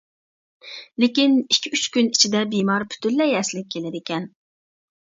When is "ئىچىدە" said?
2.15-2.43